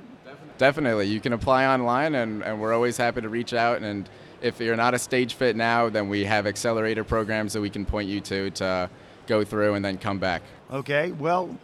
Definitely. 0.59 1.07
You 1.07 1.21
can 1.21 1.33
apply 1.33 1.67
online, 1.67 2.17
and, 2.17 2.43
and 2.43 2.61
we're 2.61 2.75
always 2.75 2.97
happy 2.97 3.21
to 3.21 3.29
reach 3.29 3.55
out. 3.55 3.81
And 3.83 4.09
if 4.43 4.61
you're 4.61 4.77
not 4.77 4.95
a 4.95 4.99
stage 4.99 5.35
fit 5.35 5.57
now, 5.57 5.89
then 5.89 6.09
we 6.09 6.25
have 6.25 6.47
accelerator 6.47 7.05
programs 7.05 7.53
that 7.53 7.61
we 7.61 7.71
can 7.71 7.87
point 7.87 8.09
you 8.09 8.21
to 8.21 8.51
to 8.51 8.91
go 9.27 9.45
through 9.45 9.75
and 9.75 9.85
then 9.85 9.99
come 9.99 10.19
back. 10.19 10.43
Okay. 10.71 11.13
Well, 11.13 11.57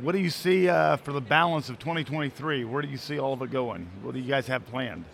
what 0.00 0.12
do 0.12 0.18
you 0.18 0.30
see 0.30 0.68
uh, 0.68 0.96
for 0.96 1.12
the 1.12 1.20
balance 1.20 1.68
of 1.68 1.78
2023? 1.78 2.64
Where 2.64 2.82
do 2.82 2.88
you 2.88 2.96
see 2.96 3.18
all 3.18 3.32
of 3.32 3.42
it 3.42 3.50
going? 3.50 3.88
What 4.02 4.14
do 4.14 4.20
you 4.20 4.28
guys 4.28 4.46
have 4.46 4.66
planned? 4.66 5.04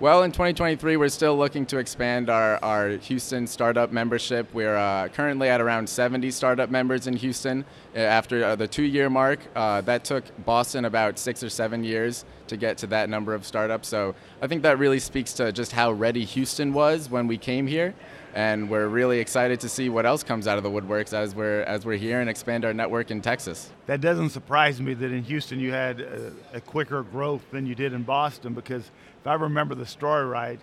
Well, 0.00 0.22
in 0.22 0.30
2023, 0.30 0.96
we're 0.96 1.08
still 1.08 1.36
looking 1.36 1.66
to 1.66 1.78
expand 1.78 2.30
our, 2.30 2.62
our 2.62 2.90
Houston 2.90 3.48
startup 3.48 3.90
membership. 3.90 4.46
We're 4.54 4.76
uh, 4.76 5.08
currently 5.08 5.48
at 5.48 5.60
around 5.60 5.88
70 5.88 6.30
startup 6.30 6.70
members 6.70 7.08
in 7.08 7.16
Houston. 7.16 7.64
Uh, 7.96 7.98
after 7.98 8.44
uh, 8.44 8.54
the 8.54 8.68
two 8.68 8.84
year 8.84 9.10
mark, 9.10 9.40
uh, 9.56 9.80
that 9.80 10.04
took 10.04 10.24
Boston 10.44 10.84
about 10.84 11.18
six 11.18 11.42
or 11.42 11.48
seven 11.50 11.82
years 11.82 12.24
to 12.48 12.56
get 12.56 12.78
to 12.78 12.86
that 12.88 13.08
number 13.08 13.34
of 13.34 13.44
startups. 13.44 13.88
So 13.88 14.14
I 14.42 14.46
think 14.46 14.62
that 14.62 14.78
really 14.78 14.98
speaks 14.98 15.32
to 15.34 15.52
just 15.52 15.72
how 15.72 15.92
ready 15.92 16.24
Houston 16.24 16.72
was 16.72 17.08
when 17.08 17.26
we 17.26 17.38
came 17.38 17.66
here. 17.66 17.94
And 18.34 18.68
we're 18.68 18.88
really 18.88 19.20
excited 19.20 19.58
to 19.60 19.68
see 19.68 19.88
what 19.88 20.06
else 20.06 20.22
comes 20.22 20.46
out 20.46 20.58
of 20.58 20.62
the 20.62 20.70
woodworks 20.70 21.12
as 21.12 21.34
we're, 21.34 21.62
as 21.62 21.86
we're 21.86 21.96
here 21.96 22.20
and 22.20 22.28
expand 22.28 22.64
our 22.64 22.74
network 22.74 23.10
in 23.10 23.22
Texas. 23.22 23.70
That 23.86 24.00
doesn't 24.00 24.30
surprise 24.30 24.80
me 24.80 24.94
that 24.94 25.10
in 25.10 25.22
Houston 25.24 25.58
you 25.58 25.72
had 25.72 26.00
a, 26.00 26.32
a 26.52 26.60
quicker 26.60 27.02
growth 27.02 27.42
than 27.50 27.66
you 27.66 27.74
did 27.74 27.92
in 27.92 28.02
Boston 28.02 28.52
because 28.54 28.90
if 29.20 29.26
I 29.26 29.34
remember 29.34 29.74
the 29.74 29.86
story 29.86 30.26
right, 30.26 30.60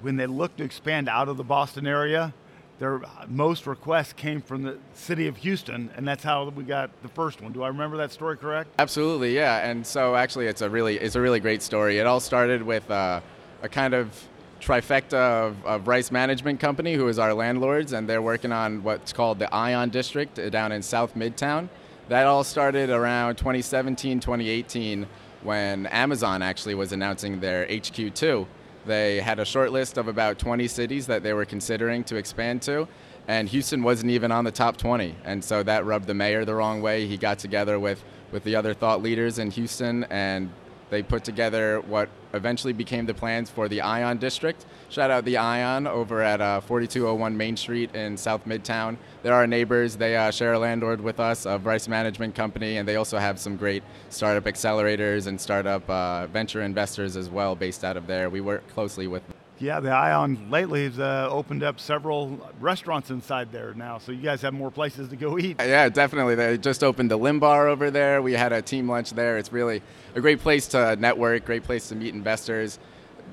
when 0.00 0.16
they 0.16 0.26
looked 0.26 0.58
to 0.58 0.64
expand 0.64 1.08
out 1.08 1.28
of 1.28 1.36
the 1.36 1.44
Boston 1.44 1.86
area, 1.86 2.32
their 2.78 3.02
most 3.26 3.66
requests 3.66 4.12
came 4.12 4.40
from 4.40 4.62
the 4.62 4.78
city 4.94 5.26
of 5.26 5.36
Houston, 5.38 5.90
and 5.96 6.06
that's 6.06 6.22
how 6.22 6.48
we 6.48 6.64
got 6.64 6.90
the 7.02 7.08
first 7.08 7.40
one. 7.40 7.52
Do 7.52 7.62
I 7.62 7.68
remember 7.68 7.96
that 7.96 8.12
story 8.12 8.36
correct? 8.36 8.70
Absolutely, 8.78 9.34
yeah. 9.34 9.68
And 9.68 9.86
so 9.86 10.14
actually, 10.14 10.46
it's 10.46 10.62
a 10.62 10.70
really 10.70 10.96
it's 10.96 11.16
a 11.16 11.20
really 11.20 11.40
great 11.40 11.62
story. 11.62 11.98
It 11.98 12.06
all 12.06 12.20
started 12.20 12.62
with 12.62 12.88
uh, 12.90 13.20
a 13.62 13.68
kind 13.68 13.94
of 13.94 14.12
trifecta 14.60 15.14
of, 15.14 15.64
of, 15.64 15.86
Rice 15.86 16.10
Management 16.10 16.58
Company, 16.58 16.94
who 16.94 17.06
is 17.06 17.18
our 17.18 17.32
landlords, 17.32 17.92
and 17.92 18.08
they're 18.08 18.22
working 18.22 18.50
on 18.50 18.82
what's 18.82 19.12
called 19.12 19.38
the 19.38 19.52
Ion 19.54 19.88
District 19.90 20.36
uh, 20.38 20.48
down 20.48 20.72
in 20.72 20.82
South 20.82 21.14
Midtown. 21.14 21.68
That 22.08 22.26
all 22.26 22.42
started 22.42 22.90
around 22.90 23.36
2017, 23.36 24.20
2018 24.20 25.06
when 25.42 25.86
Amazon 25.86 26.42
actually 26.42 26.74
was 26.74 26.92
announcing 26.92 27.40
their 27.40 27.66
HQ2. 27.66 28.46
They 28.88 29.20
had 29.20 29.38
a 29.38 29.44
short 29.44 29.70
list 29.70 29.98
of 29.98 30.08
about 30.08 30.38
20 30.38 30.66
cities 30.66 31.06
that 31.08 31.22
they 31.22 31.34
were 31.34 31.44
considering 31.44 32.02
to 32.04 32.16
expand 32.16 32.62
to, 32.62 32.88
and 33.28 33.46
Houston 33.50 33.82
wasn't 33.82 34.10
even 34.10 34.32
on 34.32 34.44
the 34.44 34.50
top 34.50 34.78
20. 34.78 35.14
And 35.24 35.44
so 35.44 35.62
that 35.62 35.84
rubbed 35.84 36.06
the 36.06 36.14
mayor 36.14 36.46
the 36.46 36.54
wrong 36.54 36.80
way. 36.80 37.06
He 37.06 37.18
got 37.18 37.38
together 37.38 37.78
with, 37.78 38.02
with 38.32 38.44
the 38.44 38.56
other 38.56 38.72
thought 38.72 39.02
leaders 39.02 39.38
in 39.38 39.50
Houston 39.50 40.04
and 40.04 40.50
they 40.90 41.02
put 41.02 41.24
together 41.24 41.80
what 41.80 42.08
eventually 42.34 42.72
became 42.72 43.06
the 43.06 43.14
plans 43.14 43.50
for 43.50 43.68
the 43.68 43.80
Ion 43.80 44.18
District. 44.18 44.64
Shout 44.88 45.10
out 45.10 45.24
the 45.24 45.36
Ion 45.36 45.86
over 45.86 46.22
at 46.22 46.40
uh, 46.40 46.60
4201 46.60 47.36
Main 47.36 47.56
Street 47.56 47.94
in 47.94 48.16
South 48.16 48.44
Midtown. 48.44 48.96
They're 49.22 49.34
our 49.34 49.46
neighbors. 49.46 49.96
They 49.96 50.16
uh, 50.16 50.30
share 50.30 50.52
a 50.52 50.58
landlord 50.58 51.00
with 51.00 51.20
us, 51.20 51.46
a 51.46 51.58
Rice 51.58 51.88
Management 51.88 52.34
Company, 52.34 52.76
and 52.76 52.88
they 52.88 52.96
also 52.96 53.18
have 53.18 53.38
some 53.38 53.56
great 53.56 53.82
startup 54.08 54.44
accelerators 54.44 55.26
and 55.26 55.40
startup 55.40 55.88
uh, 55.88 56.26
venture 56.26 56.62
investors 56.62 57.16
as 57.16 57.28
well 57.28 57.54
based 57.54 57.84
out 57.84 57.96
of 57.96 58.06
there. 58.06 58.30
We 58.30 58.40
work 58.40 58.66
closely 58.68 59.06
with 59.06 59.26
them. 59.26 59.36
Yeah, 59.60 59.80
the 59.80 59.90
Ion 59.90 60.50
lately 60.50 60.84
has 60.84 61.00
uh, 61.00 61.28
opened 61.30 61.64
up 61.64 61.80
several 61.80 62.38
restaurants 62.60 63.10
inside 63.10 63.50
there 63.50 63.74
now, 63.74 63.98
so 63.98 64.12
you 64.12 64.22
guys 64.22 64.40
have 64.42 64.54
more 64.54 64.70
places 64.70 65.08
to 65.08 65.16
go 65.16 65.38
eat. 65.38 65.56
Yeah, 65.58 65.88
definitely. 65.88 66.36
They 66.36 66.58
just 66.58 66.84
opened 66.84 67.10
the 67.10 67.18
Lymbar 67.18 67.66
over 67.66 67.90
there. 67.90 68.22
We 68.22 68.34
had 68.34 68.52
a 68.52 68.62
team 68.62 68.88
lunch 68.88 69.10
there. 69.10 69.36
It's 69.36 69.52
really 69.52 69.82
a 70.14 70.20
great 70.20 70.40
place 70.40 70.68
to 70.68 70.94
network, 70.96 71.44
great 71.44 71.64
place 71.64 71.88
to 71.88 71.96
meet 71.96 72.14
investors. 72.14 72.78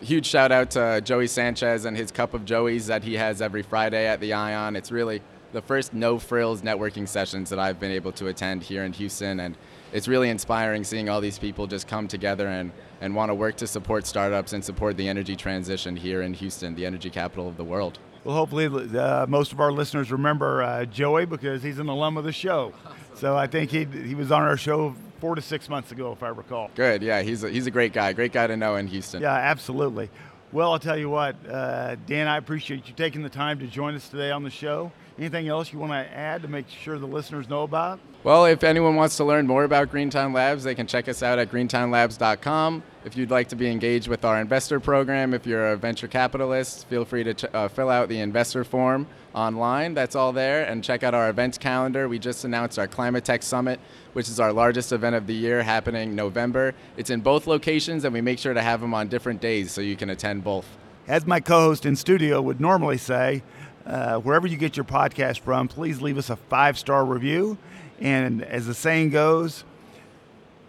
Huge 0.02 0.26
shout 0.26 0.52
out 0.52 0.72
to 0.72 1.00
Joey 1.02 1.28
Sanchez 1.28 1.86
and 1.86 1.96
his 1.96 2.12
Cup 2.12 2.34
of 2.34 2.44
Joeys 2.44 2.88
that 2.88 3.04
he 3.04 3.14
has 3.14 3.42
every 3.42 3.62
Friday 3.62 4.08
at 4.08 4.20
the 4.20 4.34
Ion. 4.34 4.76
It's 4.76 4.92
really 4.92 5.22
the 5.56 5.62
first 5.62 5.94
no 5.94 6.20
frills 6.20 6.62
networking 6.62 7.08
sessions 7.08 7.50
that 7.50 7.60
I've 7.60 7.80
been 7.80 7.92
able 7.92 8.12
to 8.14 8.28
attend 8.28 8.62
here 8.62 8.84
in 8.84 8.92
Houston, 8.92 9.40
and 9.40 9.56
it's 9.94 10.06
really 10.08 10.30
inspiring 10.30 10.84
seeing 10.84 11.08
all 11.08 11.22
these 11.22 11.40
people 11.40 11.66
just 11.66 11.88
come 11.88 12.10
together 12.10 12.48
and, 12.48 12.74
and 13.00 13.16
want 13.16 13.30
to 13.30 13.34
work 13.36 13.56
to 13.58 13.68
support 13.68 14.06
startups 14.06 14.52
and 14.52 14.64
support 14.64 14.98
the 14.98 15.08
energy 15.08 15.36
transition 15.38 15.96
here 15.96 16.22
in 16.22 16.34
Houston, 16.34 16.76
the 16.76 16.86
energy 16.86 17.10
capital 17.10 17.48
of 17.48 17.56
the 17.56 17.64
world. 17.64 18.00
Well, 18.26 18.36
hopefully, 18.36 18.66
uh, 18.66 19.28
most 19.30 19.54
of 19.54 19.62
our 19.62 19.72
listeners 19.72 20.12
remember 20.12 20.62
uh, 20.62 20.84
Joey 20.86 21.26
because 21.26 21.64
he's 21.64 21.80
an 21.80 21.88
alum 21.88 22.18
of 22.18 22.26
the 22.26 22.34
show. 22.34 22.74
So 23.14 23.38
I 23.38 23.48
think 23.48 23.72
he 23.72 23.86
he 23.86 24.14
was 24.14 24.34
on 24.34 24.42
our 24.42 24.58
show 24.58 24.94
four 25.22 25.36
to 25.36 25.42
six 25.42 25.70
months 25.70 25.94
ago, 25.94 26.12
if 26.12 26.22
I 26.22 26.30
recall. 26.30 26.70
Good, 26.76 27.02
yeah, 27.02 27.22
he's 27.22 27.46
a, 27.46 27.50
he's 27.50 27.66
a 27.66 27.72
great 27.72 27.94
guy, 27.94 28.12
great 28.12 28.34
guy 28.34 28.48
to 28.48 28.58
know 28.58 28.76
in 28.76 28.88
Houston. 28.88 29.22
Yeah, 29.22 29.34
absolutely. 29.34 30.10
Well, 30.56 30.72
I'll 30.72 30.80
tell 30.80 30.98
you 30.98 31.10
what, 31.10 31.36
uh, 31.52 31.98
Dan, 32.08 32.30
I 32.30 32.38
appreciate 32.38 32.88
you 32.88 32.94
taking 32.94 33.22
the 33.22 33.30
time 33.30 33.60
to 33.60 33.68
join 33.68 33.94
us 33.94 34.08
today 34.08 34.32
on 34.32 34.42
the 34.42 34.50
show. 34.50 34.90
Anything 35.20 35.50
else 35.50 35.74
you 35.74 35.80
want 35.80 35.92
to 35.92 36.18
add 36.18 36.44
to 36.44 36.48
make 36.48 36.70
sure 36.70 36.98
the 36.98 37.06
listeners 37.06 37.50
know 37.50 37.64
about? 37.64 38.00
Well, 38.24 38.46
if 38.46 38.64
anyone 38.64 38.96
wants 38.96 39.18
to 39.18 39.26
learn 39.26 39.48
more 39.48 39.66
about 39.66 39.92
Greentown 39.92 40.32
Labs, 40.32 40.64
they 40.64 40.74
can 40.74 40.88
check 40.88 41.10
us 41.10 41.22
out 41.22 41.40
at 41.40 41.52
greentownlabs.com. 41.52 42.84
If 43.06 43.16
you'd 43.16 43.30
like 43.30 43.50
to 43.50 43.56
be 43.56 43.70
engaged 43.70 44.08
with 44.08 44.26
our 44.26 44.42
investor 44.42 44.80
program, 44.80 45.36
if 45.36 45.46
you're 45.46 45.74
a 45.74 45.78
venture 45.78 46.08
capitalist, 46.08 46.88
feel 46.88 47.06
free 47.06 47.24
to 47.24 47.36
ch- 47.36 47.46
uh, 47.54 47.68
fill 47.68 47.92
out 47.92 48.10
the 48.10 48.20
investor 48.20 48.64
form 48.64 49.06
online. 49.36 49.94
That's 49.94 50.16
all 50.16 50.34
there. 50.34 50.66
And 50.66 50.84
check 50.84 51.04
out 51.04 51.14
our 51.14 51.30
events 51.30 51.60
calendar. 51.60 52.10
We 52.10 52.18
just 52.18 52.46
announced 52.46 52.80
our 52.80 52.88
Climate 52.88 53.24
Tech 53.24 53.44
Summit, 53.44 53.80
which 54.14 54.28
is 54.28 54.40
our 54.40 54.52
largest 54.52 54.92
event 54.92 55.16
of 55.16 55.28
the 55.28 55.36
year, 55.36 55.62
happening 55.62 56.16
November. 56.16 56.74
It's 56.98 57.12
in 57.12 57.22
both 57.22 57.46
locations, 57.46 58.06
and 58.06 58.14
we 58.14 58.22
make 58.22 58.40
sure 58.40 58.56
to 58.56 58.62
have 58.64 58.82
them 58.82 58.96
on 58.96 59.08
different 59.08 59.40
days 59.40 59.72
so 59.72 59.82
you 59.82 59.96
can 59.96 60.10
attend 60.10 60.44
both. 60.44 60.66
As 61.08 61.28
my 61.28 61.40
co 61.40 61.60
host 61.60 61.86
in 61.86 61.96
studio 61.96 62.42
would 62.42 62.60
normally 62.60 62.98
say, 62.98 63.44
uh, 63.86 64.18
wherever 64.18 64.48
you 64.48 64.58
get 64.58 64.76
your 64.76 64.84
podcast 64.84 65.42
from, 65.42 65.68
please 65.68 66.02
leave 66.02 66.18
us 66.18 66.32
a 66.32 66.36
five 66.36 66.76
star 66.80 67.06
review. 67.06 67.60
And 68.00 68.44
as 68.44 68.66
the 68.66 68.74
saying 68.74 69.12
goes, 69.12 69.64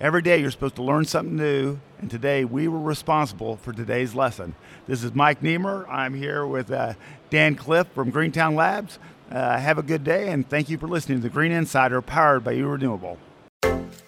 every 0.00 0.22
day 0.22 0.40
you're 0.40 0.50
supposed 0.50 0.76
to 0.76 0.82
learn 0.82 1.04
something 1.04 1.36
new. 1.36 1.78
And 1.98 2.10
today 2.10 2.44
we 2.44 2.68
were 2.68 2.80
responsible 2.80 3.56
for 3.56 3.72
today's 3.72 4.14
lesson. 4.14 4.54
This 4.86 5.02
is 5.02 5.14
Mike 5.14 5.40
Niemer. 5.40 5.88
I'm 5.88 6.14
here 6.14 6.46
with 6.46 6.70
uh, 6.70 6.94
Dan 7.30 7.54
Cliff 7.54 7.86
from 7.94 8.10
Greentown 8.10 8.54
Labs. 8.54 8.98
Uh, 9.30 9.58
have 9.58 9.78
a 9.78 9.82
good 9.82 10.04
day 10.04 10.30
and 10.30 10.48
thank 10.48 10.68
you 10.68 10.78
for 10.78 10.86
listening 10.86 11.18
to 11.18 11.22
the 11.22 11.28
Green 11.28 11.52
Insider 11.52 12.00
powered 12.00 12.44
by 12.44 12.54
eRenewable. 12.54 13.18
Renewable. 13.62 14.05